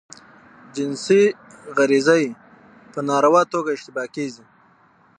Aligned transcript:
جنسی 0.75 1.21
غریزه 1.77 2.15
ئې 2.21 2.29
په 2.91 2.99
ناروا 3.09 3.41
توګه 3.53 3.69
اشباه 3.77 4.07
کیږي. 4.15 4.43